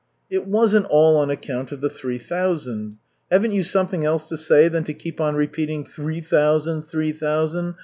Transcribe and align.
"It 0.31 0.47
wasn't 0.47 0.87
all 0.89 1.15
on 1.17 1.29
account 1.29 1.71
of 1.71 1.79
the 1.79 1.87
three 1.91 2.17
thousand. 2.17 2.97
Haven't 3.31 3.51
you 3.51 3.61
something 3.61 4.03
else 4.03 4.27
to 4.29 4.35
say 4.35 4.67
than 4.67 4.83
to 4.85 4.95
keep 4.95 5.21
on 5.21 5.35
repeating 5.35 5.85
'three 5.85 6.21
thousand, 6.21 6.85
three 6.87 7.11
thousand?' 7.11 7.75